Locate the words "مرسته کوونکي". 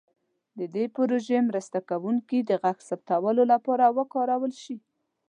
1.49-2.37